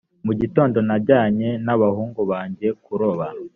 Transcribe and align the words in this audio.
mu 0.25 0.33
gitondo 0.41 0.77
najyanye 0.87 1.49
n 1.65 1.67
abahungu 1.75 2.21
banjye 2.31 2.67
kuroba 2.83 3.27